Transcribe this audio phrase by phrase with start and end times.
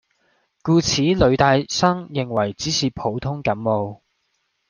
[0.63, 4.01] 故此女大生認為只是普通感冒